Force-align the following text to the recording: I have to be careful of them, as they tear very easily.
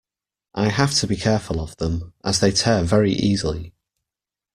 I 0.55 0.69
have 0.69 0.95
to 0.95 1.05
be 1.05 1.15
careful 1.15 1.61
of 1.61 1.77
them, 1.77 2.13
as 2.23 2.39
they 2.39 2.51
tear 2.53 2.83
very 2.83 3.11
easily. 3.11 3.75